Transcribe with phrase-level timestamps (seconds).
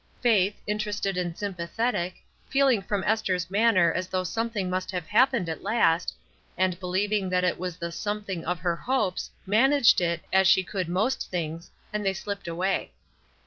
[0.19, 5.61] Faith, interested and sympathetic, feehng from Esther's manner as though something must have happened at
[5.61, 6.15] last,
[6.57, 10.89] and believing that it was the something of her hopes, managed it, as she could
[10.89, 12.91] most things, and they slipped away.